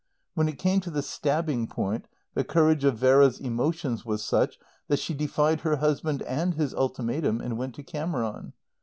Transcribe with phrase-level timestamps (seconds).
[0.33, 4.97] When it came to the stabbing point the courage of Vera's emotions was such that
[4.97, 8.53] she defied her husband and his ultimatum, and went to Cameron.